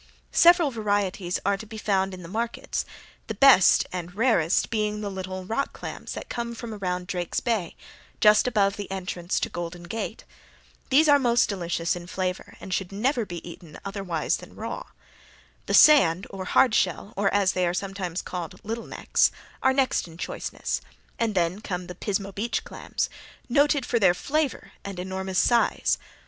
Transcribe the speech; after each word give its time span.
Several 0.33 0.71
varieties 0.71 1.39
are 1.45 1.57
to 1.57 1.67
be 1.67 1.77
found 1.77 2.11
in 2.15 2.23
the 2.23 2.27
markets, 2.27 2.85
the 3.27 3.35
best 3.35 3.85
and 3.93 4.15
rarest 4.15 4.71
being 4.71 5.01
the 5.01 5.11
little 5.11 5.45
rock 5.45 5.73
clams 5.73 6.13
that 6.13 6.27
come 6.27 6.55
from 6.55 6.73
around 6.73 7.05
Drake's 7.05 7.39
Bay, 7.39 7.75
just 8.19 8.47
above 8.47 8.77
the 8.77 8.89
entrance 8.89 9.39
to 9.39 9.47
Golden 9.47 9.83
Gate. 9.83 10.23
These 10.89 11.07
are 11.07 11.19
most 11.19 11.49
delicious 11.49 11.95
in 11.95 12.07
flavor 12.07 12.57
and 12.59 12.73
should 12.73 12.91
never 12.91 13.27
be 13.27 13.47
eaten 13.47 13.77
otherwise 13.85 14.37
than 14.37 14.55
raw. 14.55 14.87
The 15.67 15.75
sand, 15.75 16.25
or 16.31 16.45
hard 16.45 16.73
shell, 16.73 17.13
or 17.15 17.31
as 17.31 17.51
they 17.51 17.67
are 17.67 17.73
sometimes 17.75 18.23
called 18.23 18.59
little 18.65 18.87
necks, 18.87 19.29
are 19.61 19.71
next 19.71 20.07
in 20.07 20.17
choiceness, 20.17 20.81
and 21.19 21.35
then 21.35 21.61
come 21.61 21.85
the 21.85 21.93
Pismo 21.93 22.33
beach 22.33 22.63
clams, 22.63 23.07
noted 23.47 23.85
for 23.85 23.99
their 23.99 24.15
flavor 24.15 24.71
and 24.83 24.97
enormous 24.97 25.37
size. 25.37 25.99